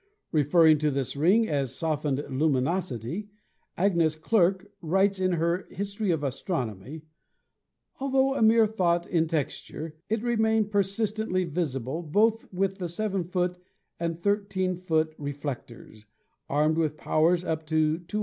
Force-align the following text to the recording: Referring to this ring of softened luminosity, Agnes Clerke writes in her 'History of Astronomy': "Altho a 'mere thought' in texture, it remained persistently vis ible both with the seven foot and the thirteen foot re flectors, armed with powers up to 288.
Referring 0.31 0.79
to 0.79 0.89
this 0.89 1.15
ring 1.15 1.47
of 1.47 1.69
softened 1.69 2.25
luminosity, 2.27 3.29
Agnes 3.77 4.15
Clerke 4.15 4.71
writes 4.81 5.19
in 5.19 5.33
her 5.33 5.67
'History 5.69 6.09
of 6.09 6.23
Astronomy': 6.23 7.03
"Altho 7.99 8.33
a 8.33 8.41
'mere 8.41 8.65
thought' 8.65 9.05
in 9.05 9.27
texture, 9.27 9.95
it 10.09 10.23
remained 10.23 10.71
persistently 10.71 11.43
vis 11.43 11.75
ible 11.75 12.11
both 12.11 12.51
with 12.51 12.79
the 12.79 12.89
seven 12.89 13.23
foot 13.23 13.59
and 13.99 14.15
the 14.15 14.21
thirteen 14.23 14.75
foot 14.75 15.13
re 15.19 15.33
flectors, 15.33 16.05
armed 16.49 16.79
with 16.79 16.97
powers 16.97 17.45
up 17.45 17.67
to 17.67 17.99
288. 17.99 18.19